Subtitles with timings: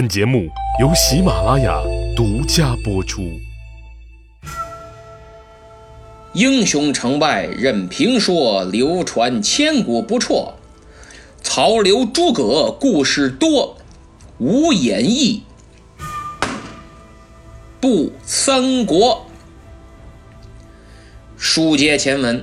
[0.00, 0.48] 本节目
[0.80, 1.78] 由喜马拉雅
[2.16, 3.38] 独家播出。
[6.32, 10.54] 英雄成败任评说，流传千古不辍。
[11.42, 13.76] 曹刘诸葛故事多，
[14.38, 15.42] 无演义
[17.78, 19.26] 不三国。
[21.36, 22.40] 书接前文，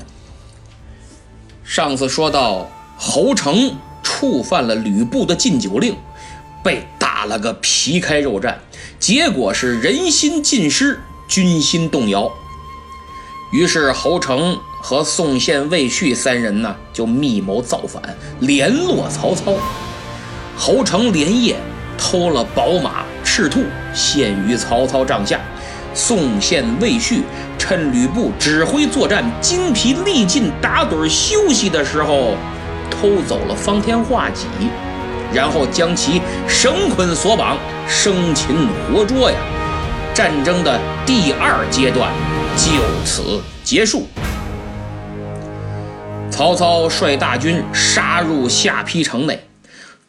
[1.64, 5.96] 上次说到侯成触犯了吕布的禁酒令，
[6.64, 6.86] 被。
[7.18, 8.54] 打了个皮开肉绽，
[9.00, 12.32] 结果是人心尽失，军心动摇。
[13.52, 19.56] 于是侯成和宋宪、魏续三人呢，就密谋造反，联络曹操。
[20.56, 21.56] 侯成连夜
[21.98, 23.64] 偷了宝马、赤兔，
[23.96, 25.42] 献于曹操帐下。
[25.96, 27.24] 宋宪、魏续
[27.58, 32.36] 趁吕布指挥作战精疲力尽、打盹休息的时候，
[32.92, 34.45] 偷走了方天画戟。
[35.34, 39.38] 然后将其绳捆索绑，生擒活捉呀！
[40.14, 42.11] 战争的第二阶段
[42.56, 42.72] 就
[43.06, 44.08] 此结束。
[46.31, 49.47] 曹操率大军杀入下邳城内，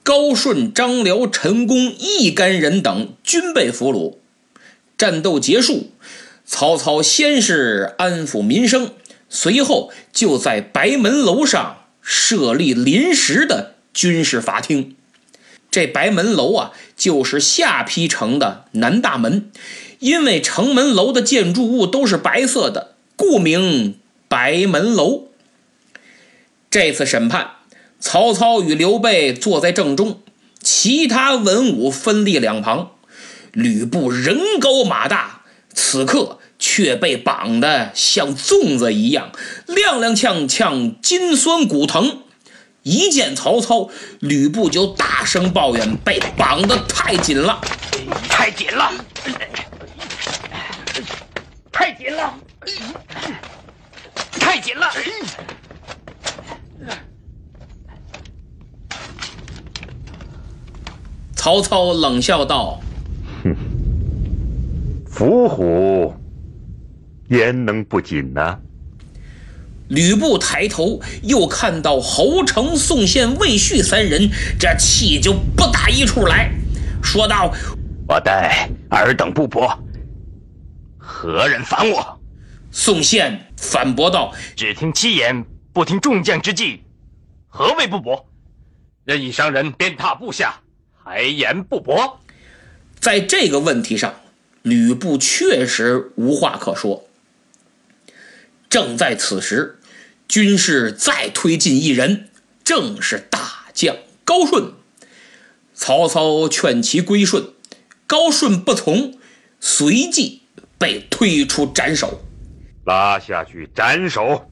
[0.03, 4.17] 高顺、张辽、陈宫一干人等均被俘虏。
[4.97, 5.91] 战斗结束，
[6.45, 8.93] 曹操先是安抚民生，
[9.29, 14.97] 随后就在白门楼上设立临时的军事法庭。
[15.79, 19.49] 这白门楼啊，就是下邳城的南大门，
[20.01, 23.95] 因为城门楼的建筑物都是白色的，故名
[24.27, 25.29] 白门楼。
[26.69, 27.51] 这次审判，
[28.01, 30.21] 曹操与刘备坐在正中，
[30.61, 32.91] 其他文武分立两旁。
[33.53, 35.43] 吕布人高马大，
[35.73, 39.31] 此刻却被绑得像粽子一样，
[39.69, 42.23] 踉踉跄跄，筋酸骨疼。
[42.89, 47.61] 一见曹操，吕布就大声抱怨：“被绑得太紧了，
[48.31, 48.91] 太紧了，
[51.71, 52.35] 太紧了，
[54.41, 54.87] 太紧了！”
[61.37, 62.81] 曹操冷笑道
[63.45, 63.55] ：“哼，
[65.07, 66.15] 伏虎
[67.29, 68.59] 焉能不紧呢？”
[69.89, 76.51] 吕布抬头，又看到侯成、宋宪、魏续三人，这气就不打一处来，
[77.03, 77.55] 说道
[78.07, 79.79] ：“我待尔等不薄，
[80.99, 82.21] 何人反我？”
[82.71, 86.83] 宋宪反驳道：“只听七言，不听众将之计，
[87.49, 88.27] 何谓不薄？
[89.05, 90.61] 任意伤人，鞭挞部下，
[91.03, 92.21] 还言不薄？”
[93.01, 94.13] 在这个问题上，
[94.61, 97.09] 吕布确实无话可说。
[98.69, 99.78] 正在此时。
[100.29, 102.29] 军士再推进一人，
[102.63, 103.97] 正是大将
[104.27, 104.73] 高顺。
[105.75, 107.45] 曹操劝其归顺，
[108.07, 109.15] 高顺不从，
[109.59, 110.43] 随即
[110.77, 112.21] 被推出斩首。
[112.85, 114.51] 拉下去斩首。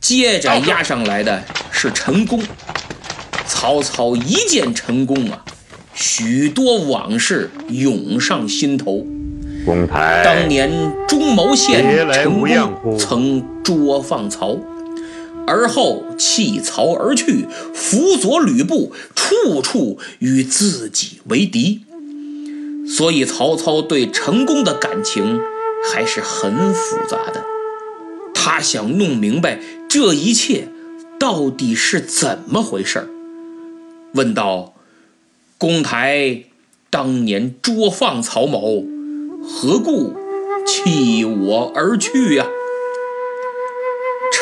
[0.00, 2.42] 接着押上来的是陈宫。
[3.46, 5.44] 曹操一见陈宫啊，
[5.92, 9.04] 许多往事涌上心头。
[9.66, 10.70] 公台，当年
[11.06, 14.56] 中牟县陈宫曾捉放曹。
[15.48, 21.80] 而后弃曹而去，辅佐吕布，处处与自己为敌。
[22.86, 25.40] 所以曹操对成功的感情
[25.92, 27.44] 还是很复杂的。
[28.34, 30.68] 他想弄明白这一切
[31.18, 33.08] 到底是怎么回事
[34.14, 34.74] 问道
[35.58, 36.44] ：“公台
[36.90, 38.84] 当年捉放曹某，
[39.42, 40.14] 何故
[40.66, 42.46] 弃我而去呀？”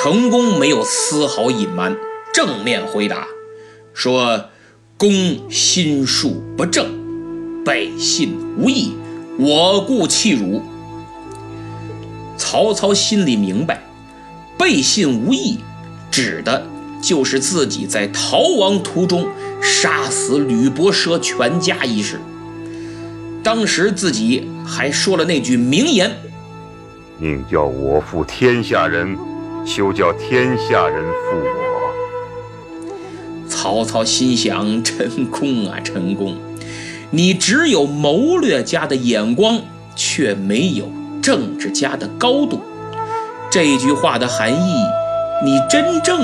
[0.06, 1.96] 成功没有丝毫隐瞒，
[2.32, 3.26] 正面回答
[3.92, 4.50] 说
[4.96, 6.86] ：“公心术不正，
[7.64, 8.94] 背信无义，
[9.36, 10.62] 我故弃汝。”
[12.38, 13.82] 曹操心里明白，
[14.56, 15.58] 背信无义
[16.08, 16.64] 指的
[17.02, 19.28] 就是自己在逃亡途中
[19.60, 22.20] 杀死吕伯奢全家一事。
[23.42, 26.16] 当时自己还说了那句名言
[27.18, 29.18] ：“宁叫我负天下人。”
[29.66, 31.66] 休叫天下人负我。
[33.48, 36.36] 曹操心想：陈宫啊，陈宫，
[37.10, 39.60] 你只有谋略家的眼光，
[39.96, 40.88] 却没有
[41.20, 42.60] 政治家的高度。
[43.50, 44.84] 这句话的含义，
[45.44, 46.20] 你真正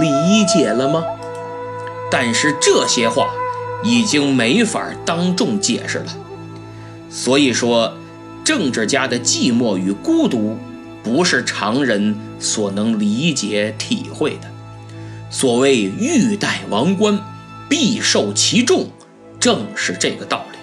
[0.00, 1.04] 理解了吗？
[2.10, 3.28] 但是这些话
[3.84, 6.06] 已经没法当众解释了。
[7.10, 7.92] 所以说，
[8.42, 10.56] 政治家的寂寞与孤独。
[11.08, 14.50] 不是常人所能理解体会的。
[15.30, 17.18] 所谓欲戴王冠，
[17.66, 18.88] 必受其重，
[19.40, 20.58] 正是这个道理。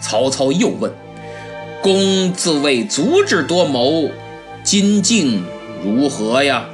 [0.00, 0.92] 曹操又问
[1.80, 4.10] ：“公自谓足智多谋，
[4.64, 5.44] 今竟
[5.84, 6.64] 如何呀？”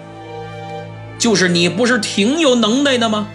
[1.21, 3.29] 就是你不是挺有能耐的吗？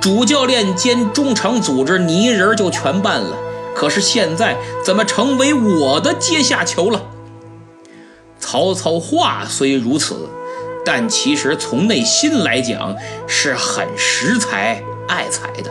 [0.00, 3.36] 主教练兼中场组织，你一人就全办了。
[3.76, 7.02] 可是现在怎么成为我的阶下囚了？
[8.38, 10.28] 曹操话虽如此，
[10.84, 12.96] 但其实从内心来讲
[13.26, 15.70] 是很识才爱才的。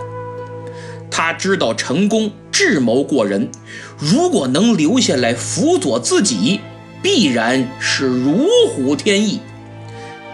[1.10, 3.50] 他知道成功智谋过人，
[3.98, 6.60] 如果能留下来辅佐自己，
[7.02, 9.40] 必然是如虎添翼。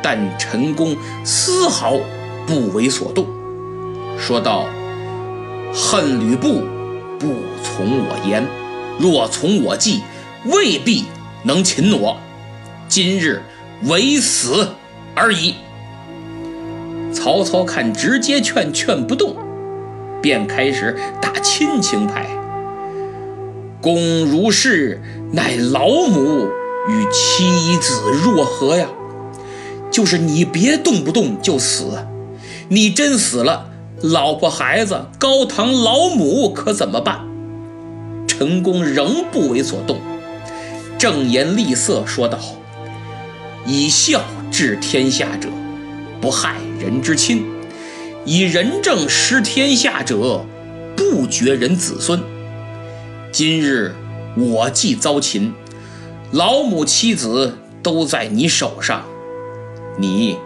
[0.01, 1.97] 但陈宫丝毫
[2.45, 3.25] 不为所动，
[4.19, 4.65] 说道
[5.73, 6.61] ：“恨吕布，
[7.17, 8.43] 不从我言；
[8.99, 10.01] 若从我计，
[10.43, 11.05] 未必
[11.43, 12.17] 能擒我。
[12.95, 13.41] 今日
[13.85, 14.67] 唯死
[15.15, 15.55] 而已。”
[17.11, 19.35] 曹操看直接劝劝不动，
[20.21, 22.27] 便开始打亲情牌。
[23.81, 25.01] 公如是，
[25.31, 26.47] 乃老母
[26.87, 28.87] 与妻子若何呀？
[29.89, 32.05] 就是你别动不动就死，
[32.69, 33.71] 你真死了，
[34.03, 37.21] 老婆孩子、高堂老母可怎么办？
[38.27, 39.97] 陈宫仍不为所动，
[40.99, 42.37] 正颜厉色说道
[43.65, 44.21] ：“以孝
[44.51, 45.47] 治天下者，
[46.19, 47.43] 不害人之亲；
[48.25, 50.45] 以仁政施天下者，
[50.97, 52.21] 不绝人子孙。
[53.31, 53.95] 今日
[54.35, 55.53] 我既遭擒，
[56.31, 59.05] 老母妻子都在你手上。”
[59.97, 60.37] 你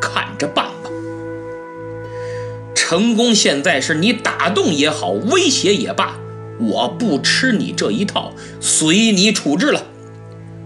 [0.00, 0.90] 看着办吧。
[2.74, 6.18] 成功现在是你打动也好，威胁也罢，
[6.58, 9.86] 我不吃你这一套，随你处置了。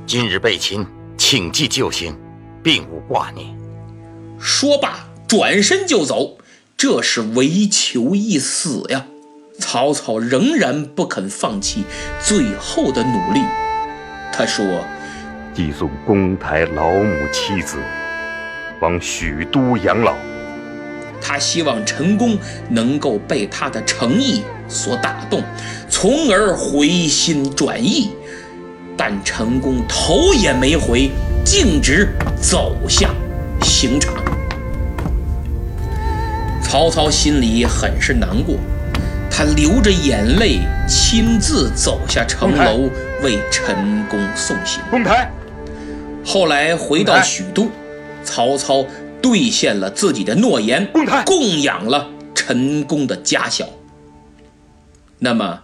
[0.07, 0.87] 今日被擒，
[1.35, 2.15] 请记旧行，
[2.63, 3.57] 并无挂念。
[4.39, 6.37] 说罢，转身就走。
[6.77, 9.07] 这是为求一死呀！
[9.59, 11.85] 曹操仍然不肯放弃
[12.23, 13.41] 最后的努力。
[14.31, 14.63] 他说
[15.57, 17.79] ：“寄送公台老母妻子。”
[18.83, 20.15] 往许都养老。
[21.19, 22.37] 他希望陈宫
[22.69, 25.43] 能够被他的诚意所打动，
[25.89, 28.11] 从而回心转意。
[28.97, 31.11] 但陈宫头也没回，
[31.45, 32.09] 径直
[32.41, 33.15] 走向
[33.63, 34.15] 刑场。
[36.63, 38.57] 曹操心里很是难过，
[39.31, 42.89] 他流着眼泪，亲自走下城楼
[43.23, 44.83] 为陈宫送行。
[44.91, 45.31] 公台。
[46.25, 47.69] 后来回到许都。
[48.25, 48.87] 曹操
[49.21, 50.89] 兑现了自己的诺言，
[51.27, 53.69] 供养了陈宫的家小。
[55.19, 55.63] 那么，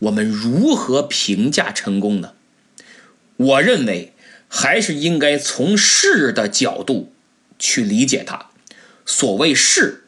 [0.00, 2.32] 我们如何评价陈宫呢？
[3.36, 4.12] 我认为
[4.48, 7.12] 还是应该从士的角度
[7.58, 8.50] 去理解他。
[9.04, 10.04] 所谓士，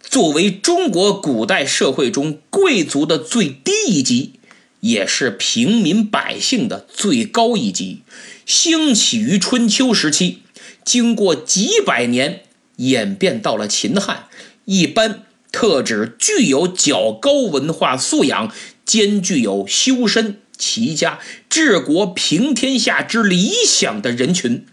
[0.00, 4.34] 作为中国古代社会中贵族的最低一级，
[4.80, 8.02] 也是平民百姓的最高一级，
[8.46, 10.42] 兴起于春秋时期。
[10.84, 12.42] 经过几百年
[12.76, 14.28] 演变到了秦汉，
[14.66, 18.52] 一般特指具有较高文化素养、
[18.84, 21.18] 兼具有修身齐家、
[21.48, 24.66] 治国平天下之理想的人群。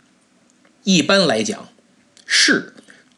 [0.83, 1.69] 一般来讲，
[2.25, 2.73] 士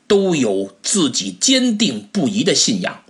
[0.07, 3.03] 都有自己坚定不移的信仰，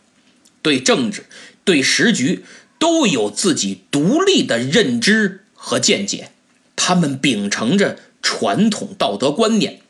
[0.62, 1.26] 对政治、
[1.64, 2.44] 对时局
[2.78, 6.32] 都有自己独立的认知和见解。
[6.76, 8.00] 他们秉承着。
[8.26, 9.82] 传统道德观念，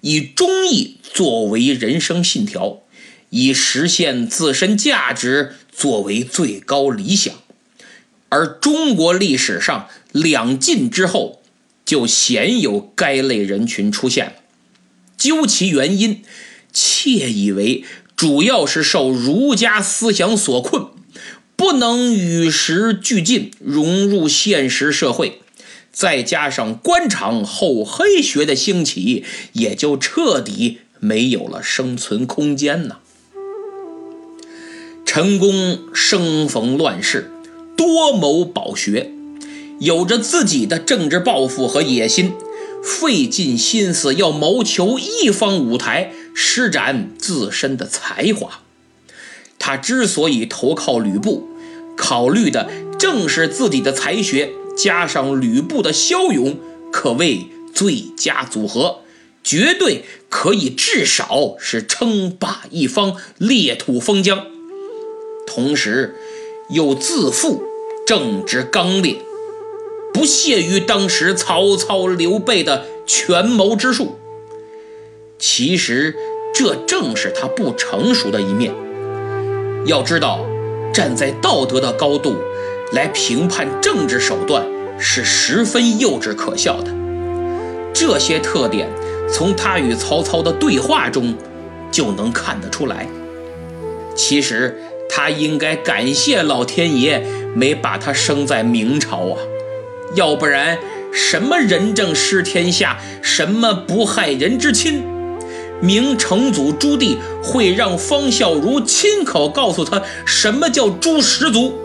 [0.00, 2.82] 以忠义作为人生信条，
[3.30, 7.34] 以实现自身价值作为最高理想。
[8.28, 11.42] 而中国历史上两晋之后，
[11.84, 14.32] 就鲜有该类人群出现了。
[15.16, 16.22] 究其原因，
[16.72, 17.84] 窃以为
[18.16, 20.86] 主要是受儒家思想所困，
[21.56, 25.40] 不能与时俱进，融入现实社会。
[25.92, 32.96] 再加上官场厚黑学的兴起，也就彻底没有了生存空间呢。
[35.06, 37.30] 陈宫生逢乱世，
[37.76, 39.10] 多谋饱学，
[39.78, 42.32] 有着自己的政治抱负和野心，
[42.82, 48.60] 费尽心思要谋求一方舞台，施展自身的才华。
[49.58, 51.48] 他之所以投靠吕布，
[51.96, 54.50] 考虑的正是自己的才学。
[54.76, 56.58] 加上吕布的骁勇，
[56.92, 59.02] 可谓最佳组合，
[59.44, 64.46] 绝对可以至少是称霸一方，裂土封疆。
[65.46, 66.16] 同时，
[66.74, 67.62] 又自负，
[68.06, 69.16] 正直刚烈，
[70.12, 74.18] 不屑于当时曹操、刘备的权谋之术。
[75.38, 76.14] 其实，
[76.54, 78.74] 这正是他不成熟的一面。
[79.86, 80.44] 要知道，
[80.92, 82.34] 站在道德的高度。
[82.92, 84.64] 来评判政治手段
[84.98, 86.92] 是十分幼稚可笑的。
[87.92, 88.88] 这些特点
[89.28, 91.34] 从他与曹操的对话中
[91.90, 93.08] 就能看得出来。
[94.14, 94.78] 其实
[95.16, 99.38] 他应该感谢老天爷没把他生在明朝啊，
[100.16, 100.76] 要不然
[101.12, 105.04] 什么仁政失天下，什么不害人之亲。
[105.80, 111.78] 明成祖朱棣会让方孝孺亲口告诉他什么叫诛十族。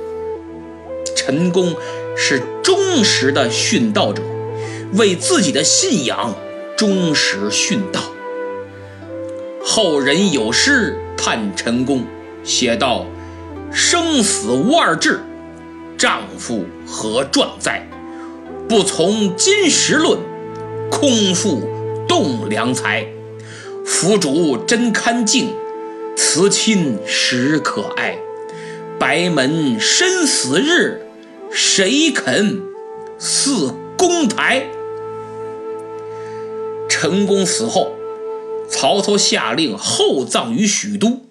[1.16, 1.76] 陈宫
[2.18, 4.24] 是忠实的殉道者，
[4.94, 6.34] 为自己的信仰
[6.76, 8.02] 忠实殉道。
[9.64, 12.06] 后人有诗叹陈宫，
[12.44, 13.06] 写道
[13.72, 15.20] ：“生死无二志，
[15.98, 17.88] 丈夫何壮哉？
[18.68, 20.20] 不从金石论，
[20.92, 21.68] 空负
[22.08, 23.06] 栋梁才。”
[23.86, 25.54] 府主真堪敬，
[26.16, 28.18] 慈亲实可爱。
[29.00, 31.02] 白门生死日，
[31.52, 32.62] 谁肯
[33.18, 34.68] 似公台？
[36.88, 37.94] 陈宫死后，
[38.70, 41.22] 曹操下令厚葬于许都。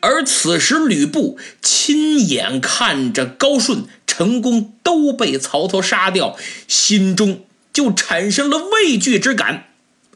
[0.00, 6.36] 而此时吕布亲眼看着高顺、陈宫都被曹操杀掉，
[6.66, 9.64] 心中就产生了畏惧之感。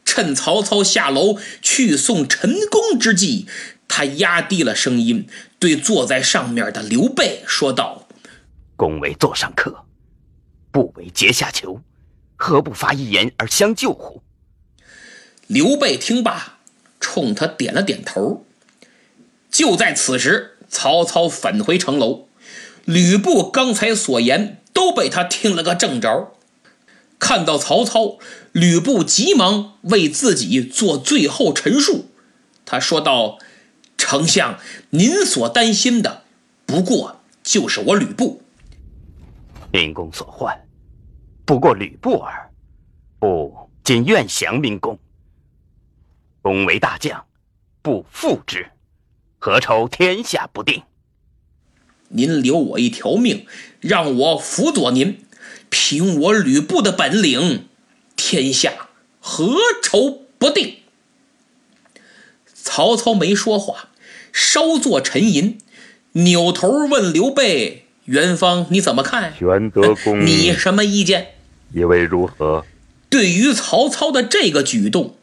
[0.04, 3.46] 趁曹操下楼去送陈宫之际，
[3.88, 5.26] 他压低了声音，
[5.58, 8.06] 对坐在上面的刘备说道
[8.76, 9.84] ：“公为座上客，
[10.70, 11.80] 不为阶下囚，
[12.36, 14.22] 何不发一言而相救乎？”
[15.46, 16.58] 刘备听罢，
[17.00, 18.44] 冲他点了点头。
[19.52, 22.26] 就在此时，曹操返回城楼，
[22.86, 26.32] 吕布刚才所言都被他听了个正着。
[27.18, 28.18] 看到曹操，
[28.50, 32.06] 吕布急忙为自己做最后陈述。
[32.64, 33.38] 他说道
[33.96, 34.58] ：“丞相，
[34.90, 36.24] 您所担心的，
[36.64, 38.42] 不过就是我吕布。
[39.70, 40.66] 明公所唤，
[41.44, 42.50] 不过吕布耳。
[43.20, 44.98] 不今愿降明公。
[46.40, 47.24] 公为大将，
[47.82, 48.68] 不负之，
[49.44, 50.84] 何愁天下不定？
[52.10, 53.44] 您留我一条命，
[53.80, 55.18] 让我辅佐您。”
[55.68, 57.66] 凭我吕布的本领，
[58.14, 60.76] 天下何愁不定？
[62.54, 63.88] 曹操没说话，
[64.32, 65.58] 稍作沉吟，
[66.12, 69.34] 扭头问刘备：“元芳，你怎么看？
[69.36, 71.34] 玄德公， 你什么意见？
[71.74, 72.64] 以为如何？”
[73.10, 75.16] 对于曹操的这个举动，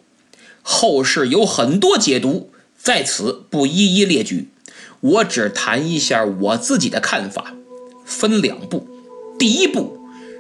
[0.62, 2.52] 后世有很多解读，
[2.89, 4.50] 在此不一一列举，
[5.00, 7.53] 我只谈一下我自己的看法，
[8.03, 8.88] 分两步。
[9.38, 10.00] 第一步。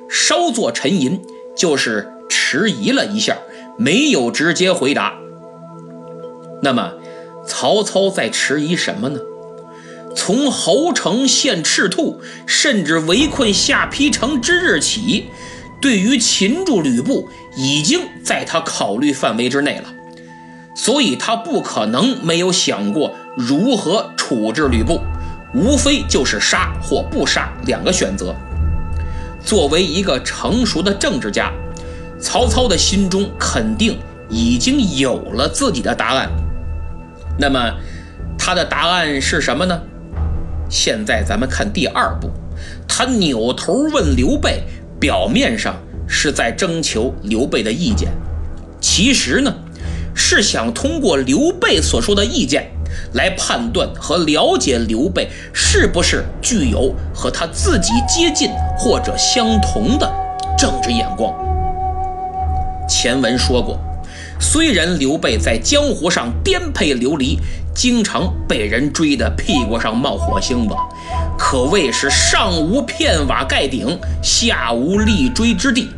[0.09, 1.21] 稍作沉吟，
[1.55, 3.37] 就是迟疑了一下，
[3.77, 5.13] 没有直接回答。
[6.63, 6.93] 那么，
[7.45, 9.19] 曹操在迟疑什么呢？
[10.15, 15.25] 从侯成献赤兔，甚至围困下邳城之日起，
[15.79, 19.93] 对于擒住吕布，已经在他考虑范围之内了。
[20.81, 25.01] 所以他不可能没有想过如何处置吕布，
[25.53, 28.33] 无非就是杀或不杀两个选择。
[29.43, 31.51] 作为一个成熟的政治家，
[32.17, 36.29] 曹操的心中肯定已经有了自己的答案。
[37.37, 37.59] 那么，
[38.37, 39.77] 他的答案是什么呢？
[40.69, 42.29] 现在咱们看第二步，
[42.87, 44.63] 他扭头问刘备，
[44.97, 45.75] 表面上
[46.07, 48.13] 是在征求刘备的意见，
[48.79, 49.53] 其实呢，
[50.15, 52.71] 是想通过刘备所说的意见。
[53.13, 60.11] 来判断和了解刘备是不是具有和他自己接近或者相同的
[60.57, 61.31] 政治眼光。
[62.87, 63.79] 前文说过，
[64.39, 67.37] 虽然刘备在江湖上颠沛流离，
[67.75, 70.73] 经常被人追得屁股上冒火星子，
[71.37, 75.89] 可谓是上无片瓦盖顶，下无立锥之地，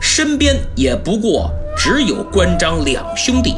[0.00, 3.54] 身边也不过只有关张两兄弟。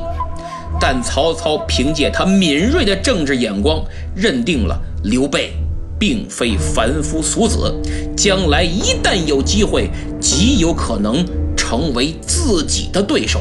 [0.81, 3.83] 但曹操凭借他敏锐的政治眼光，
[4.15, 5.53] 认定了刘备
[5.99, 7.75] 并非凡夫俗子，
[8.17, 11.25] 将来一旦有机会，极有可能
[11.57, 13.41] 成为自己的对手，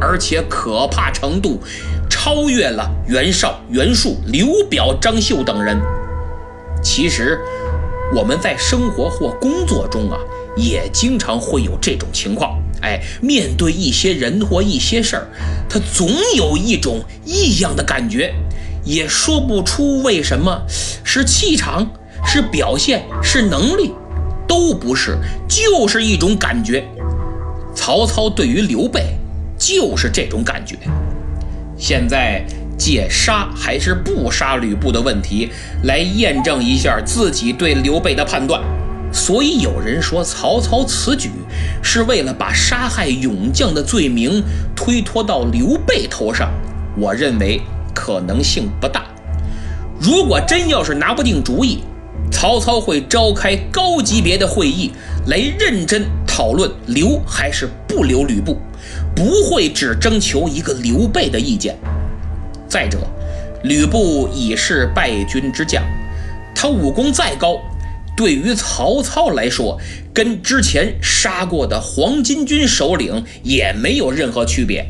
[0.00, 1.58] 而且可怕程度
[2.08, 5.76] 超越了袁绍、袁术、刘表、张绣等人。
[6.80, 7.40] 其实，
[8.14, 10.18] 我们在生活或工作中啊，
[10.56, 12.56] 也经常会有这种情况。
[12.82, 15.26] 哎，面对一些人或一些事儿，
[15.68, 18.34] 他总有一种异样的感觉，
[18.84, 20.62] 也说不出为什么，
[21.02, 21.90] 是气场，
[22.24, 23.92] 是表现，是能力，
[24.46, 25.18] 都不是，
[25.48, 26.84] 就是一种感觉。
[27.74, 29.16] 曹操对于刘备
[29.58, 30.76] 就是这种感觉。
[31.78, 32.42] 现在
[32.78, 35.50] 借杀还是不杀吕布的问题
[35.84, 38.62] 来验证一下自己对刘备的判断。
[39.12, 41.30] 所以有人说曹操此举
[41.82, 44.42] 是为了把杀害勇将的罪名
[44.74, 46.52] 推脱到刘备头上，
[46.98, 47.60] 我认为
[47.94, 49.06] 可能性不大。
[49.98, 51.80] 如果真要是拿不定主意，
[52.30, 54.92] 曹操会召开高级别的会议
[55.28, 58.58] 来认真讨论留还是不留吕布，
[59.14, 61.76] 不会只征求一个刘备的意见。
[62.68, 62.98] 再者，
[63.62, 65.82] 吕布已是败军之将，
[66.54, 67.58] 他武功再高。
[68.16, 69.78] 对于曹操来说，
[70.14, 74.86] 跟之前杀过的黄巾军首领也没有任何区别，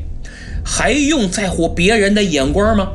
[0.64, 2.88] 还用在乎别人的眼光吗？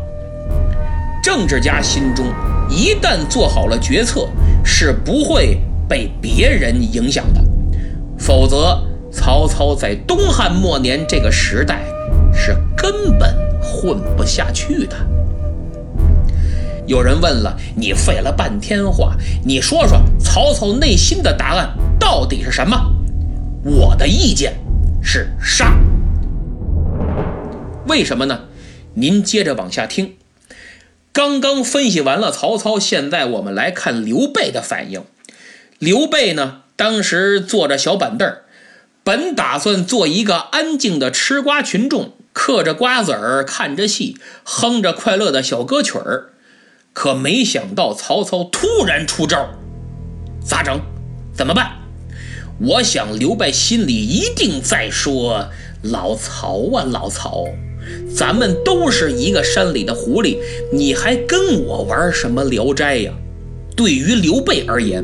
[1.21, 2.25] 政治家心中
[2.69, 4.27] 一旦做好了决策，
[4.63, 5.57] 是不会
[5.88, 7.43] 被别人影响的，
[8.17, 11.83] 否则曹操在东汉末年这个时代
[12.33, 14.95] 是根本混不下去的。
[16.91, 22.93] 有人问了，你费了半天话，你说说曹操内心的答案到底是什么？
[23.63, 24.60] 我的意见
[25.01, 25.74] 是杀。
[27.88, 28.41] 为什么呢？
[28.95, 30.15] 您接着往下听。
[31.13, 35.05] 刚刚分析完了曹操，现在我们来看刘备的反应。
[35.79, 38.41] 刘备呢，当时坐着小板凳儿，
[39.01, 46.33] 本打算做一个安静的吃瓜群众，嗑着瓜子儿，看着戏，哼着快乐的小歌曲儿。
[46.93, 49.50] 可没想到，曹操突然出招，
[50.43, 50.79] 咋整？
[51.33, 51.71] 怎么办？
[52.60, 55.50] 我想刘备心里一定在说
[55.81, 57.45] ：“老曹啊，老曹，
[58.13, 60.38] 咱们都是一个山里的狐狸，
[60.71, 63.13] 你还跟我玩什么聊斋呀？”
[63.75, 65.03] 对于刘备而言，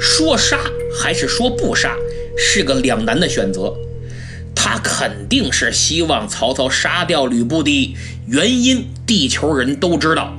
[0.00, 0.58] 说杀
[0.98, 1.94] 还是说不杀，
[2.36, 3.74] 是个两难的选择。
[4.54, 7.94] 他肯定是希望曹操杀掉吕布的，
[8.26, 10.34] 原因地球人都知道。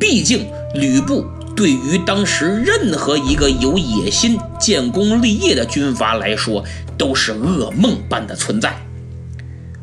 [0.00, 6.64] 毕竟，吕布对于当时任何一个有野心、建功立业的军阀来说，
[6.96, 8.74] 都是噩梦般的存在。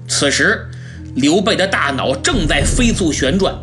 [0.07, 0.67] 此时，
[1.13, 3.55] 刘备的大脑正在飞速旋转，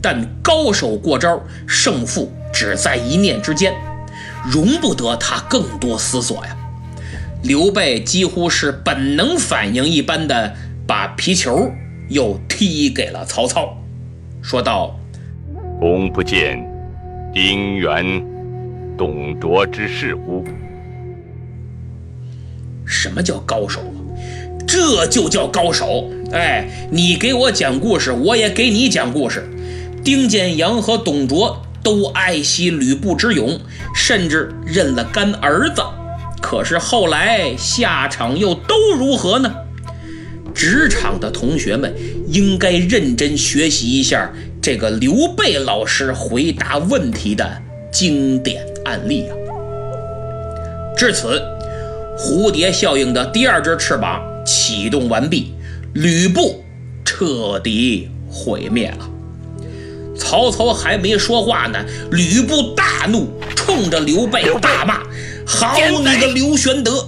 [0.00, 3.74] 但高手过招，胜负只在一念之间，
[4.50, 6.56] 容不得他更多思索呀。
[7.42, 10.54] 刘备几乎是本能反应一般的
[10.86, 11.70] 把皮球
[12.08, 13.76] 又踢给了曹操，
[14.40, 14.97] 说道。
[15.78, 16.58] 公不见
[17.32, 18.20] 丁原、
[18.96, 20.44] 董卓之事乎？
[22.84, 23.80] 什么叫高手？
[24.66, 26.10] 这就叫高手！
[26.32, 29.48] 哎，你给我讲故事，我也给你讲故事。
[30.02, 33.56] 丁建阳和董卓都爱惜吕布之勇，
[33.94, 35.80] 甚至认了干儿子。
[36.42, 39.54] 可是后来下场又都如何呢？
[40.58, 41.94] 职场的同学们
[42.26, 44.30] 应该认真学习一下。
[44.60, 49.32] 这个刘备老师回答问题的经典案例啊！
[50.96, 51.40] 至此，
[52.18, 55.54] 蝴蝶效应的第二只翅膀启动完毕，
[55.94, 56.62] 吕布
[57.04, 59.08] 彻底毁灭了。
[60.18, 61.78] 曹操还没说话呢，
[62.10, 65.02] 吕布大怒，冲着刘备大骂
[65.46, 67.07] ：“好你个刘玄德，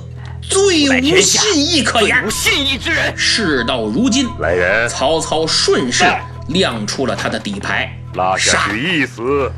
[0.60, 2.26] 最无信义可言！
[2.26, 4.88] 无信义之人！”事到如今，来人！
[4.88, 6.04] 曹操顺势。
[6.48, 9.50] 亮出了他的底牌，拉下去一死。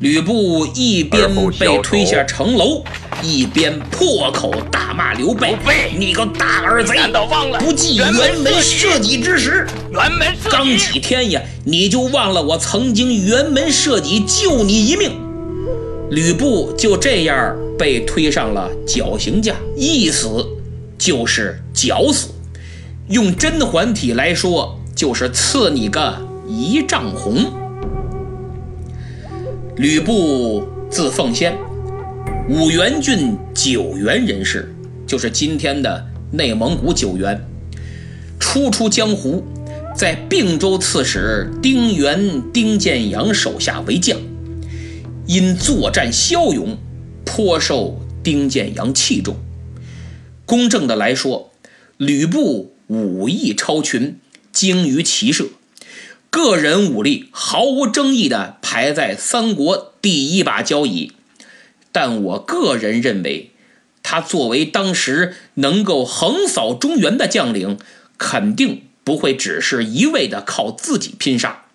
[0.00, 2.82] 吕布一边被推下城楼，
[3.22, 5.56] 一边破口大骂刘备
[5.96, 8.10] ：“你个大儿贼，难道忘了不计辕
[8.42, 9.66] 门射戟之时？
[9.92, 15.12] 辕门射戟，刚几天呀，你就忘了我曾经辕门射戟救你一命？”
[16.10, 20.44] 吕布就这样被推上了绞刑架，一死
[20.98, 22.28] 就是绞死。
[23.08, 26.28] 用甄嬛体来说，就是赐你个。
[26.52, 27.44] 一丈红。
[29.76, 31.56] 吕布字奉先，
[32.48, 34.74] 五原郡九原人士，
[35.06, 37.40] 就是今天的内蒙古九原。
[38.40, 39.44] 初出江湖，
[39.96, 44.18] 在并州刺史丁原、丁建阳手下为将，
[45.32, 46.76] 因作战骁勇，
[47.24, 49.36] 颇受丁建阳器重。
[50.44, 51.52] 公正的来说，
[51.96, 54.18] 吕布武艺超群，
[54.50, 55.50] 精于骑射。
[56.30, 61.12] 个人武力毫无争议的排在三国第一把交椅，
[61.92, 63.52] 但我个人认为，
[64.02, 67.78] 他作为当时能够横扫中原的将领，
[68.18, 71.66] 肯定不会只是一味的靠自己拼杀。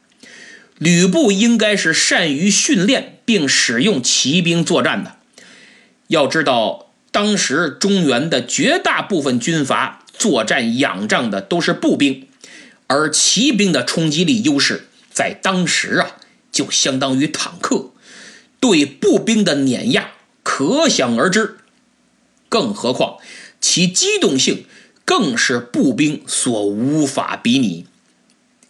[0.77, 5.17] 吕布应该是善于训练并使用骑兵作战的。
[6.07, 12.27] 要知道，当时中原的绝大部分军阀作战仰仗的都是步兵。
[12.87, 16.17] 而骑兵的冲击力优势在当时啊，
[16.51, 17.89] 就相当于坦克，
[18.59, 20.11] 对步兵的碾压
[20.43, 21.57] 可想而知。
[22.47, 23.17] 更何况
[23.59, 24.65] 其机动性
[25.03, 27.87] 更是步兵所无法比拟。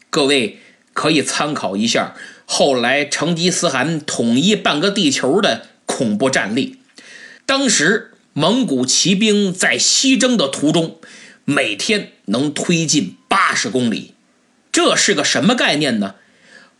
[0.10, 0.60] 各位
[0.94, 2.16] 可以参考一下
[2.46, 6.78] 后来成吉思汗统一半个地球的恐怖战例。
[7.46, 10.98] 当时蒙古骑兵在西征的途中，
[11.44, 14.14] 每天能推进八十公里，
[14.72, 16.16] 这是个什么概念呢？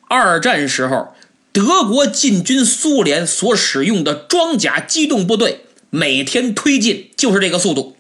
[0.08, 1.16] 二战时候
[1.52, 5.62] 德国进军苏联所使用的装甲机动部队。
[5.92, 7.96] 每天推进就是这个速度，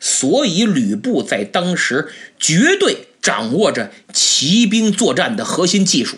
[0.00, 6.16] 所以吕布在当时绝对掌握着骑兵作战的核心技术，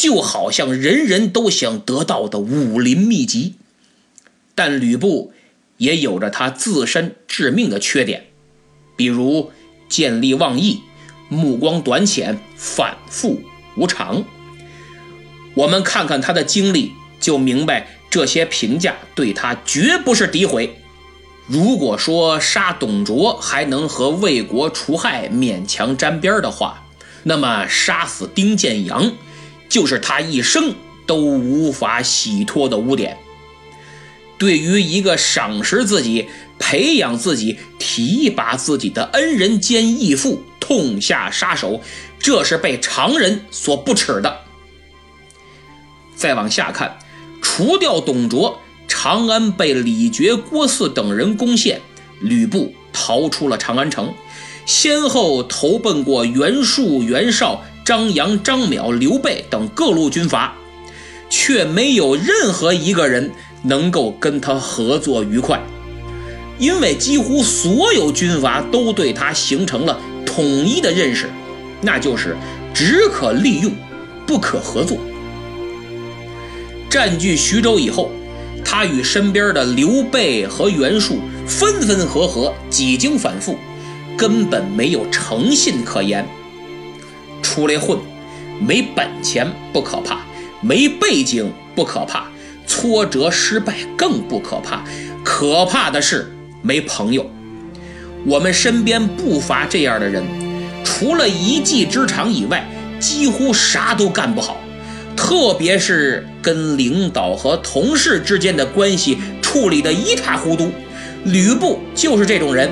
[0.00, 3.56] 就好像人人都想得到的武林秘籍。
[4.54, 5.34] 但吕布
[5.76, 8.28] 也有着他自身致命的缺点，
[8.96, 9.50] 比如
[9.90, 10.80] 见利忘义、
[11.28, 13.42] 目光短浅、反复
[13.76, 14.24] 无常。
[15.52, 17.86] 我们看看他的经历，就明白。
[18.08, 20.78] 这些评价对他绝不是诋毁。
[21.46, 26.88] 如果说杀董卓还能和为国除害勉强沾边的话，
[27.24, 29.12] 那么杀死丁建阳
[29.70, 30.74] 就是他一生
[31.06, 33.16] 都无法洗脱的污点。
[34.36, 36.28] 对于一个赏识自己、
[36.58, 41.80] 培养自己、提拔自己的恩人兼义父痛下杀手，
[42.18, 44.40] 这是被常人所不耻的。
[46.14, 46.98] 再往下看。
[47.42, 51.80] 除掉董卓，长安被李傕、郭汜等人攻陷，
[52.20, 54.12] 吕布逃出了长安城，
[54.66, 60.54] 先后投奔过袁术、袁绍、张扬、张邈、刘备等各路军阀，
[61.28, 63.32] 却没有任何一个人
[63.64, 65.60] 能够跟他合作愉快，
[66.56, 71.28] 因为几乎所有军阀都对他形成了统一的认识，
[71.80, 72.36] 那就是
[72.72, 73.72] 只可利用，
[74.24, 74.96] 不可合作。
[76.88, 78.12] 占据徐州以后，
[78.64, 83.58] 他与身边的刘备和袁术分分合合，几经反复，
[84.16, 86.24] 根本没有诚信可言。
[87.42, 87.98] 出来混，
[88.60, 90.20] 没本钱不可怕，
[90.60, 92.26] 没背景不可怕，
[92.66, 94.84] 挫折失败更不可怕，
[95.24, 97.28] 可怕的是没朋友。
[98.26, 100.24] 我们身边不乏这样的人，
[100.84, 102.66] 除了一技之长以外，
[102.98, 104.58] 几乎啥都干不好。
[105.16, 110.70] 特别是跟领导和同事之间的关系处理得一塌糊涂，
[111.24, 112.70] 吕布就是这种人。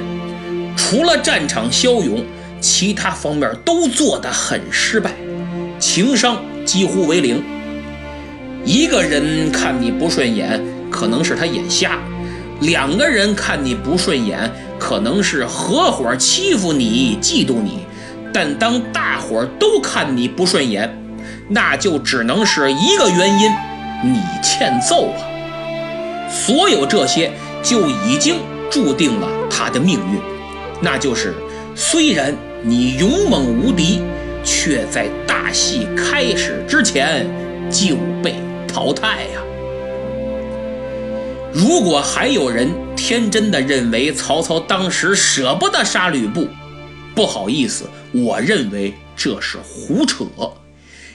[0.76, 2.24] 除了战场骁勇，
[2.60, 5.12] 其他方面都做得很失败，
[5.78, 7.42] 情商几乎为零。
[8.64, 11.90] 一个人看你不顺眼，可能是他眼瞎；
[12.60, 17.86] 两个人看你不顺眼，可能是合伙欺负你、嫉妒你。
[18.32, 20.94] 但当大伙都看你不顺眼，
[21.48, 23.50] 那就只能是一个原因，
[24.04, 25.16] 你欠揍啊！
[26.28, 28.36] 所有这些就已经
[28.70, 30.20] 注定了他的命运，
[30.82, 31.34] 那就是
[31.74, 34.00] 虽然你勇猛无敌，
[34.44, 37.26] 却在大戏开始之前
[37.70, 38.34] 就被
[38.66, 39.42] 淘汰呀。
[41.52, 46.48] 如果还有人天真的认为曹操当时舍不得杀吕布，
[47.14, 50.24] 不好意思，我认为这是胡扯。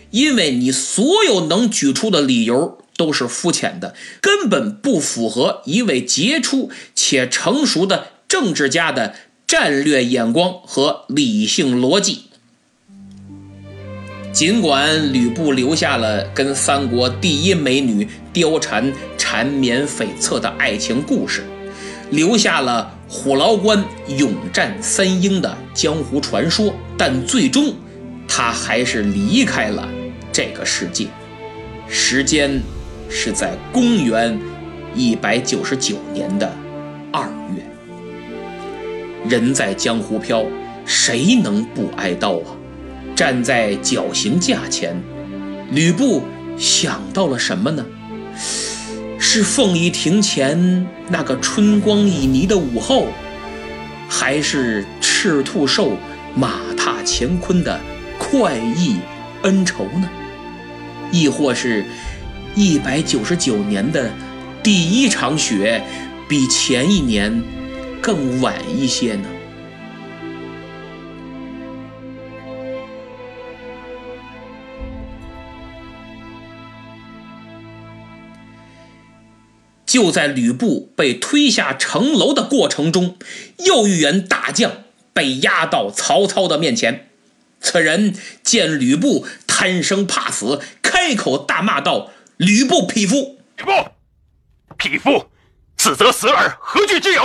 [0.09, 9.15] 因为你所有能举出的理由都是肤浅的，根本不符合一位杰出且成熟的政治家的
[9.55, 12.23] 战略眼光和理性逻辑。
[14.31, 21.43] 尽管吕布留下了跟三国第一美女貂蝉缠绵悱恻的爱情故事，
[22.09, 23.85] 留下了虎牢关
[24.17, 27.75] 勇战三英的江湖传说，但最终
[28.27, 29.87] 他还是离开了。
[30.31, 31.05] 这个世界，
[31.87, 32.59] 时间
[33.07, 34.35] 是在公元
[34.95, 36.51] 一百九十九年的
[37.11, 37.63] 二月。
[39.27, 40.45] 人在江湖飘，
[40.85, 42.55] 谁能不挨刀啊？
[43.15, 45.01] 站在绞刑架前，
[45.71, 46.23] 吕布
[46.57, 47.85] 想到了什么呢？
[49.19, 53.07] 是凤仪亭前那个春光旖旎的午后，
[54.09, 55.97] 还是赤兔兽
[56.35, 57.79] 马踏乾坤的
[58.17, 58.97] 快意
[59.43, 60.09] 恩仇呢？
[61.11, 61.85] 亦或是，
[62.55, 64.11] 一百九十九年的
[64.61, 65.83] 第一场雪，
[66.27, 67.41] 比前一年
[68.03, 69.29] 更晚一些呢？
[79.85, 83.17] 就在吕布被推下城楼的过程中，
[83.59, 87.09] 又一员大将被押到曹操的面前。
[87.61, 88.13] 此人
[88.43, 89.25] 见吕布。
[89.55, 93.39] 贪生怕死，开口大骂道：“吕布匹夫！
[93.55, 93.71] 吕布，
[94.77, 95.29] 匹夫！
[95.77, 97.21] 死则死耳，何惧之有？”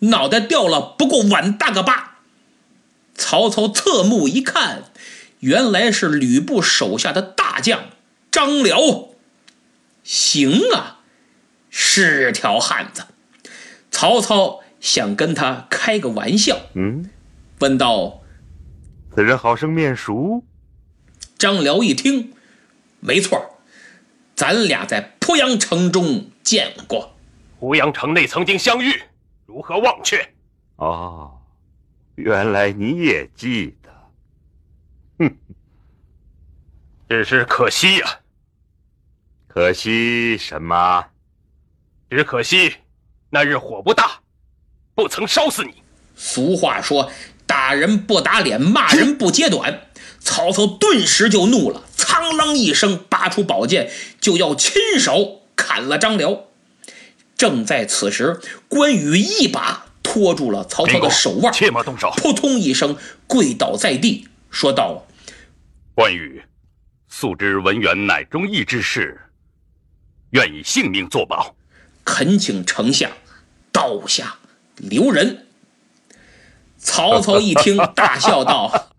[0.00, 2.18] 脑袋掉了不过碗大个疤。
[3.14, 4.84] 曹操侧目一看，
[5.40, 7.90] 原来是吕布手下的大将
[8.30, 9.08] 张辽。
[10.04, 11.00] 行啊，
[11.70, 13.06] 是条汉子。
[13.90, 17.10] 曹操想跟他开个玩笑，嗯，
[17.60, 18.20] 问道
[19.16, 20.44] ：“此人好生面熟？”
[21.38, 22.34] 张辽一听，
[23.00, 23.58] 没错，
[24.34, 27.16] 咱俩在濮阳城中见过。
[27.60, 29.02] 濮阳城内曾经相遇，
[29.56, 30.34] 如何忘却？
[30.76, 31.32] 哦，
[32.16, 33.90] 原来你也记得。
[35.18, 35.34] 哼，
[37.08, 38.20] 只是可惜呀。
[39.48, 41.06] 可惜什么？
[42.10, 42.74] 只可惜
[43.30, 44.20] 那日火不大，
[44.94, 45.82] 不曾烧死你。
[46.14, 47.10] 俗话说，
[47.46, 49.86] 打人不打脸，骂人不揭短。
[50.20, 53.90] 曹操顿时就怒了，苍啷一声拔出宝剑，
[54.20, 56.44] 就要亲手砍了张辽。
[57.36, 62.10] 正在此时，关羽一把拖住了曹操的手腕，切莫动手！
[62.16, 62.96] 扑通一声
[63.26, 65.06] 跪倒在地，说道
[65.94, 66.42] ：“关羽，
[67.08, 69.20] 素知文远乃忠义之士。”
[70.30, 71.54] 愿以性命作保，
[72.04, 73.10] 恳请丞相
[73.70, 74.36] 刀下
[74.76, 75.46] 留人。
[76.78, 78.90] 曹操一听，大笑道：“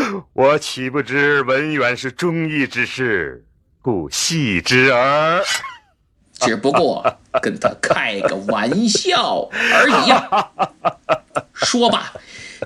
[0.32, 3.44] 我岂不知文远是忠义之士，
[3.80, 5.42] 故戏之耳。
[6.40, 10.50] 只不过跟他开个玩笑而已呀。”
[11.54, 12.14] 说罢，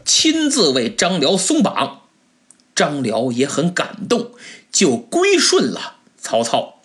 [0.05, 2.01] 亲自为张辽松绑。
[2.75, 4.33] 张辽也很感动，
[4.73, 6.81] 就归顺了曹操。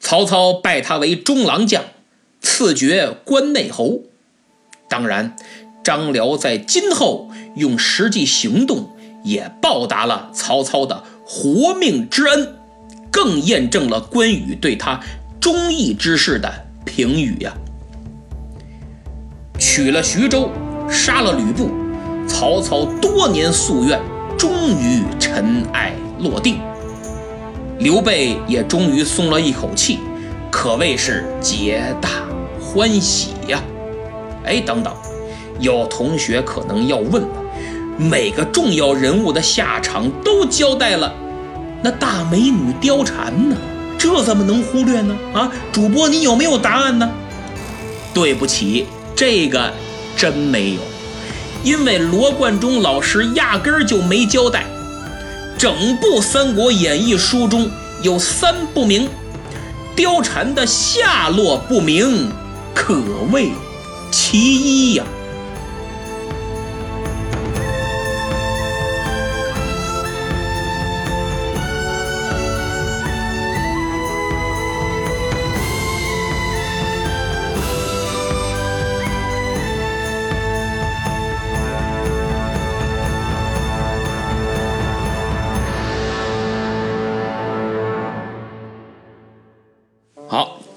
[0.00, 1.84] 曹操拜他为中郎将，
[2.40, 4.00] 赐爵关内侯。
[4.88, 5.36] 当然，
[5.84, 12.56] 张辽在今后用实际行动也报答了曹操的活命之恩，
[13.12, 15.00] 更验证了关羽对他
[15.40, 16.52] 忠义之士的
[16.84, 17.52] 评语呀。
[19.58, 20.50] 取了徐州，
[20.88, 21.70] 杀了吕布，
[22.28, 23.98] 曹操多年夙愿
[24.38, 26.58] 终于尘埃落定。
[27.78, 30.00] 刘备也终于松了一口气，
[30.50, 32.10] 可谓是皆大
[32.60, 33.62] 欢喜呀！
[34.44, 34.94] 哎，等等，
[35.58, 37.28] 有同学可能要问了：
[37.96, 41.14] 每个重要人物的下场都交代了，
[41.82, 43.56] 那大美女貂蝉呢？
[44.00, 45.14] 这怎么能忽略呢？
[45.34, 47.10] 啊，主播，你有没有答案呢？
[48.14, 49.70] 对不起，这个
[50.16, 50.80] 真没有，
[51.62, 54.64] 因为罗贯中老师压根儿就没交代。
[55.58, 57.70] 整部《三国演义》书中
[58.02, 59.06] 有三不明，
[59.94, 62.32] 貂蝉的下落不明，
[62.74, 63.50] 可谓
[64.10, 65.04] 其一呀。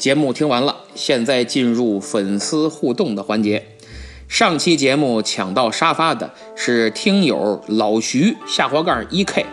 [0.03, 3.65] 节目听完了，现在进入粉丝互动的环节。
[4.27, 9.45] 上期节目抢到沙发的是听友老徐下滑盖一 k，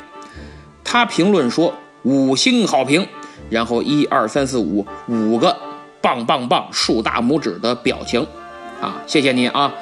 [0.82, 3.06] 他评论说五星好评，
[3.48, 5.56] 然后一二三四五五个
[6.00, 8.26] 棒棒棒竖大拇指的表情，
[8.80, 9.72] 啊，谢谢您啊。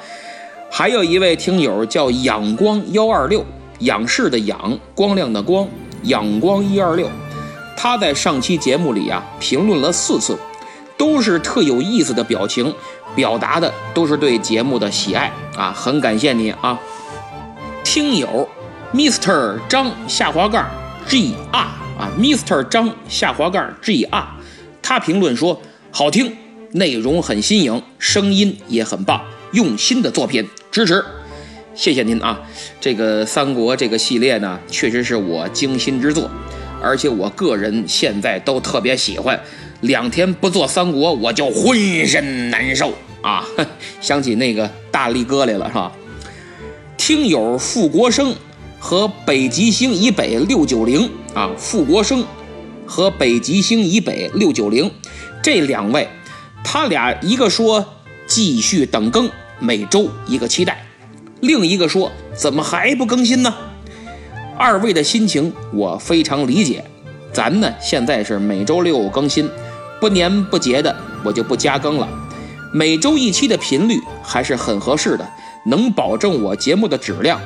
[0.69, 3.43] 还有一位听友叫仰光幺二六，
[3.79, 5.67] 仰视的仰，光亮的光，
[6.03, 7.09] 仰光一二六。
[7.75, 10.37] 他在上期节目里啊评论了四次，
[10.99, 12.75] 都是特有意思的表情，
[13.15, 16.77] 表达的都是对节目的喜爱啊，很感谢你啊，
[17.85, 18.47] 听友
[18.93, 20.69] ，Mr 张下滑杠
[21.07, 24.27] G R 啊，Mr 张下滑杠 G R，
[24.81, 26.35] 他评论说好听，
[26.73, 29.21] 内容很新颖，声音也很棒，
[29.53, 31.05] 用心的作品，支持，
[31.73, 32.41] 谢谢您啊，
[32.81, 36.29] 这个三国这个系列呢，确实是我精心之作。
[36.81, 39.37] 而且我个人现在都特别喜欢，
[39.81, 43.45] 两天不做三国我就浑身难受啊！
[44.01, 45.91] 想起那个大力哥来了是吧？
[46.97, 48.35] 听友傅国生
[48.77, 52.25] 和北极星以北六九零啊，傅国生
[52.85, 54.91] 和北极星以北六九零
[55.41, 56.07] 这两位，
[56.63, 57.85] 他俩一个说
[58.27, 60.85] 继续等更，每周一个期待，
[61.39, 63.53] 另一个说怎么还不更新呢？
[64.57, 66.83] 二位的心情我非常理解，
[67.31, 69.49] 咱呢现在是每周六更新，
[69.99, 72.07] 不年不节的我就不加更了，
[72.71, 75.29] 每周一期的频率还是很合适的，
[75.65, 77.39] 能保证我节目的质量。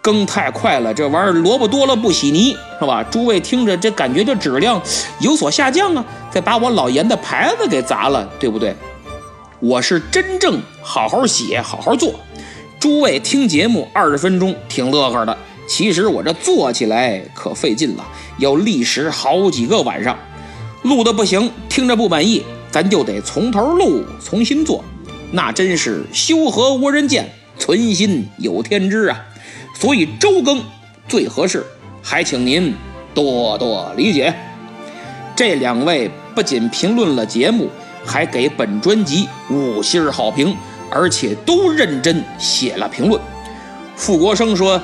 [0.00, 3.02] 更太快了，这玩意儿萝卜多了不洗泥，是吧？
[3.02, 4.80] 诸位听着，这感觉这质量
[5.20, 8.74] 有所下降啊，再把我老严的牌子给砸了，对不对？
[9.58, 12.14] 我是真正好好写，好好做。
[12.78, 15.36] 诸位听节目二十分钟挺乐呵的，
[15.68, 18.06] 其实我这做起来可费劲了，
[18.38, 20.16] 要历时好几个晚上。
[20.88, 24.82] 录的不行，听着不满意，咱就得从头录，重新做，
[25.30, 29.20] 那真是修和无人见，存心有天知啊。
[29.78, 30.62] 所以周更
[31.06, 31.64] 最合适，
[32.02, 32.74] 还请您
[33.14, 34.34] 多多理解。
[35.36, 37.68] 这两位不仅评论了节目，
[38.04, 40.56] 还给本专辑五星好评，
[40.90, 43.20] 而且都认真写了评论。
[43.94, 44.80] 傅国生说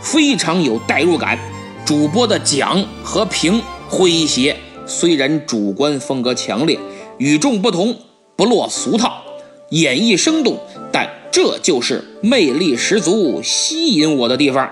[0.00, 1.38] 非常有代入感，
[1.84, 4.56] 主播的讲和评诙谐。
[4.88, 6.78] 虽然主观风格强烈、
[7.18, 7.94] 与众不同、
[8.34, 9.22] 不落俗套，
[9.70, 10.58] 演绎生动，
[10.90, 14.68] 但这就是魅力十足、吸引我的地方。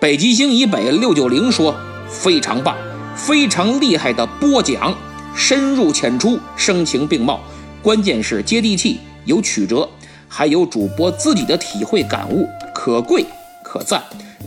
[0.00, 1.74] 北极星以北六九零说
[2.08, 2.74] 非常棒，
[3.14, 4.96] 非常厉害的播讲，
[5.36, 7.40] 深入浅出，声情并茂，
[7.82, 9.86] 关键是接地气、有曲折，
[10.26, 13.26] 还有主播自己的体会感悟，可贵
[13.62, 14.02] 可赞，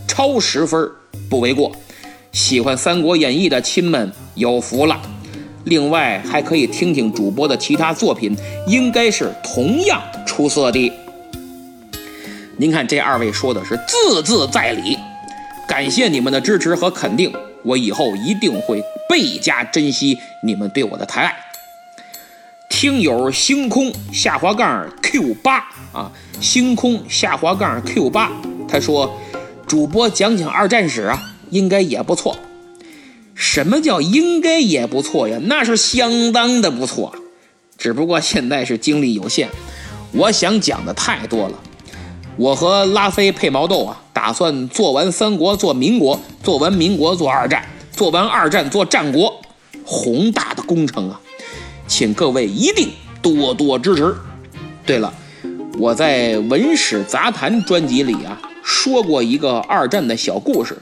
[0.08, 0.90] 超十分
[1.30, 1.72] 不为过。
[2.32, 5.02] 喜欢《三国演义》的亲们有福了。
[5.66, 8.36] 另外，还可以听听主播的其他作品，
[8.68, 10.92] 应该是同样出色的。
[12.58, 14.98] 您看，这二位说的是字字在理，
[15.68, 21.36] 感谢你们的支持和肯定，我以后一定会倍加珍惜你们对我的抬爱。
[22.70, 25.58] 听友星空下滑杠 Q 八
[25.92, 28.32] 啊，星空下滑杠 Q 八，
[28.68, 29.20] 他说，
[29.68, 31.28] 主播讲讲二战史啊。
[31.52, 32.38] 应该也不错。
[33.36, 35.40] 什么叫应该也不错呀？
[35.44, 37.14] 那是相当的不错。
[37.78, 39.50] 只不过现在是精力有限，
[40.12, 41.60] 我想讲的太多了。
[42.38, 49.42] 我和拉菲配毛豆啊，打算做完三国做民国，做完民国做二战，做完二战做战国，
[49.84, 51.20] 宏大的工程啊！
[51.88, 52.90] 请各位一定
[53.22, 54.16] 多多支持。
[54.86, 55.14] 对了，
[55.78, 60.78] 我在《文史杂谈》专辑里啊，说过一个二战的小故事。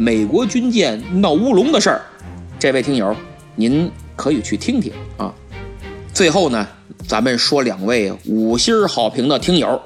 [0.00, 2.02] 美国军舰闹乌龙的事儿，
[2.56, 3.16] 这位听友，
[3.56, 5.34] 您可以去听听啊。
[6.14, 6.68] 最后呢，
[7.08, 9.82] 咱们说两位五星好评的听友，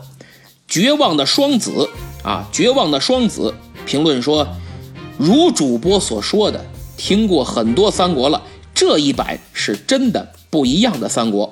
[0.68, 1.88] 绝望的双子
[2.22, 3.54] 啊，绝望的双子
[3.86, 4.46] 评论说，
[5.16, 6.62] 如主播所说的，
[6.98, 8.42] 听过很多三国了，
[8.74, 11.50] 这一版是真的不一样的三国。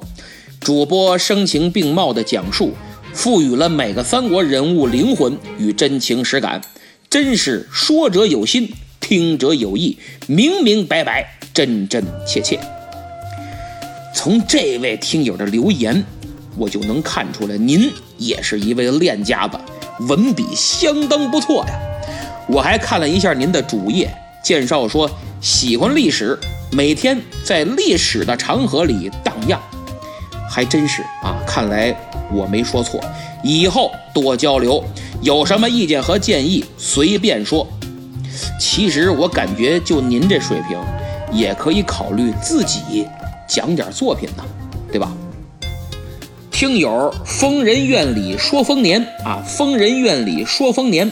[0.60, 2.74] 主播声情并茂的讲述，
[3.14, 6.60] 赋予了每个三国人物灵魂与真情实感。
[7.10, 12.56] 真是说者有心，听者有意，明明白白，真真切切。
[14.14, 16.04] 从这位听友的留言，
[16.56, 19.58] 我就能看出来，您也是一位练家子，
[20.06, 21.74] 文笔相当不错呀。
[22.48, 24.08] 我还看了一下您的主页，
[24.44, 26.38] 介绍说喜欢历史，
[26.70, 29.60] 每天在历史的长河里荡漾，
[30.48, 31.42] 还真是啊。
[31.44, 31.92] 看来
[32.32, 33.00] 我没说错，
[33.42, 34.84] 以后多交流。
[35.22, 37.68] 有什么意见和建议，随便说。
[38.58, 40.78] 其实我感觉，就您这水平，
[41.30, 43.06] 也可以考虑自己
[43.46, 44.44] 讲点作品呢，
[44.90, 45.12] 对吧？
[46.50, 51.10] 听友疯人院里说丰年啊，疯人院里说丰年，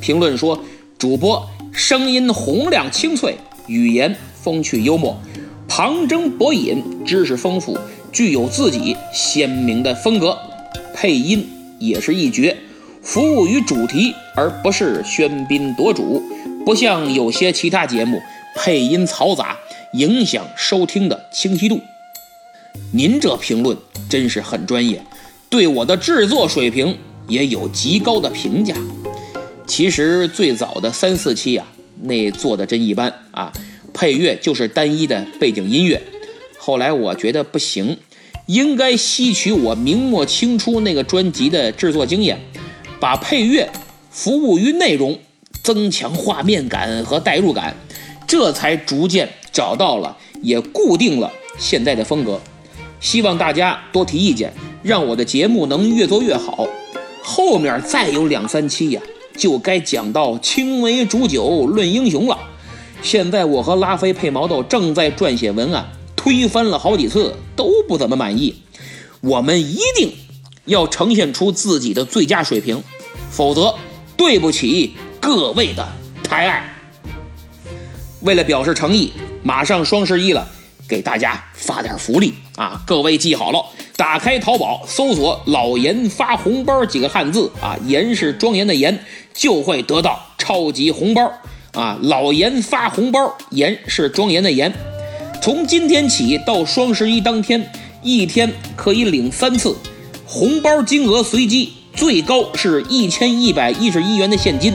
[0.00, 0.62] 评论说
[0.98, 5.18] 主播声音洪亮清脆，语言风趣幽默，
[5.66, 7.78] 旁征博引，知识丰富，
[8.12, 10.38] 具有自己鲜明的风格，
[10.94, 12.56] 配音也是一绝。
[13.06, 16.20] 服务于主题，而不是喧宾夺主，
[16.64, 18.20] 不像有些其他节目
[18.56, 19.56] 配音嘈杂，
[19.92, 21.80] 影响收听的清晰度。
[22.92, 23.78] 您这评论
[24.10, 25.00] 真是很专业，
[25.48, 28.74] 对我的制作水平也有极高的评价。
[29.68, 31.64] 其实最早的三四期啊，
[32.02, 33.52] 那做的真一般啊，
[33.94, 36.02] 配乐就是单一的背景音乐。
[36.58, 37.96] 后来我觉得不行，
[38.46, 42.40] 应该吸取我明末清初那个专辑的制作经验。
[43.00, 43.70] 把配乐
[44.10, 45.18] 服务于内容，
[45.62, 47.76] 增强画面感和代入感，
[48.26, 52.40] 这才逐渐找到了，也固定了现在的风格。
[53.00, 56.66] 希望大家多提意见，让我的节目能越做越好。
[57.22, 59.02] 后面再有两三期呀，
[59.36, 62.38] 就该讲到青梅煮酒论英雄了。
[63.02, 65.86] 现在我和拉菲配毛豆正在撰写文案，
[66.16, 68.54] 推翻了好几次都不怎么满意。
[69.20, 70.12] 我们一定。
[70.66, 72.82] 要呈现出自己的最佳水平，
[73.30, 73.74] 否则
[74.16, 75.88] 对不起各位的
[76.22, 76.72] 抬爱。
[78.20, 79.12] 为了表示诚意，
[79.42, 80.46] 马上双十一了，
[80.88, 82.82] 给大家发点福利啊！
[82.86, 83.64] 各位记好了，
[83.96, 88.98] 打开淘宝搜索“老严发红包”几个汉字啊，严是庄严的严，
[89.32, 91.30] 就会得到超级红包
[91.72, 91.98] 啊！
[92.02, 94.72] 老严发红包，严是庄严的严。
[95.40, 97.70] 从今天起到双十一当天，
[98.02, 99.76] 一天可以领三次，
[100.28, 104.74] 红包金额随机，最高是一千一百一十一元的现金。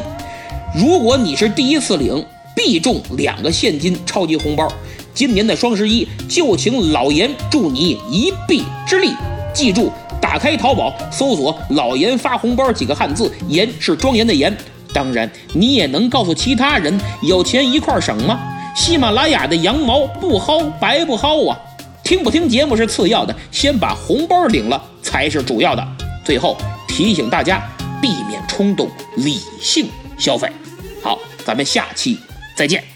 [0.74, 2.26] 如果你是第一次领，
[2.56, 4.66] 必中两个现金超级红包。
[5.14, 9.12] 今年的双十一，就请老严助你一臂之力。
[9.54, 9.92] 记住，
[10.22, 14.56] 打开淘宝搜索“老严发红包”几个汉字，严是庄严的严。
[14.94, 18.40] 当然，你也能告诉其他人，有钱一块省吗？
[18.74, 21.60] 喜马拉雅的羊毛不薅白不薅啊！
[22.12, 25.88] 听不听节目是次要的，先把红包领了才是主要的。
[26.26, 27.66] 最后提醒大家，
[28.02, 29.88] 避免冲动，理性
[30.18, 30.52] 消费。
[31.02, 32.20] 好，咱们下期
[32.54, 32.91] 再见。